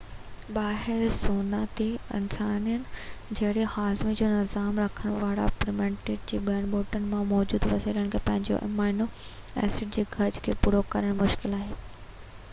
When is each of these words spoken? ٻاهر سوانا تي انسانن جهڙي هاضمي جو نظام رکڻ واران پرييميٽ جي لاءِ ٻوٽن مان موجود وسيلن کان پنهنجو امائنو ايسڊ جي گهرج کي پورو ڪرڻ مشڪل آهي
ٻاهر 0.53 1.01
سوانا 1.15 1.57
تي 1.79 1.85
انسانن 2.19 2.85
جهڙي 3.39 3.65
هاضمي 3.73 4.15
جو 4.21 4.29
نظام 4.31 4.79
رکڻ 4.83 5.11
واران 5.23 5.51
پرييميٽ 5.59 6.09
جي 6.31 6.39
لاءِ 6.47 6.63
ٻوٽن 6.71 7.05
مان 7.11 7.29
موجود 7.33 7.67
وسيلن 7.73 8.09
کان 8.15 8.25
پنهنجو 8.31 8.57
امائنو 8.69 9.07
ايسڊ 9.65 9.95
جي 9.99 10.07
گهرج 10.17 10.41
کي 10.49 10.57
پورو 10.65 10.81
ڪرڻ 10.97 11.15
مشڪل 11.23 11.55
آهي 11.61 11.79